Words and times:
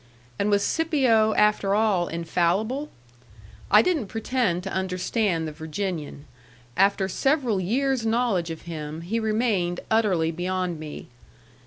And 0.39 0.49
was 0.49 0.63
Scipio, 0.63 1.35
after 1.35 1.75
all, 1.75 2.07
infallible? 2.07 2.89
I 3.69 3.83
didn't 3.83 4.07
pretend 4.07 4.63
to 4.63 4.71
understand 4.73 5.47
the 5.47 5.51
Virginian; 5.51 6.25
after 6.75 7.07
several 7.07 7.59
years' 7.61 8.03
knowledge 8.03 8.49
of 8.49 8.63
him 8.63 9.01
he 9.01 9.19
remained 9.19 9.81
utterly 9.91 10.31
beyond 10.31 10.79
me. 10.79 11.09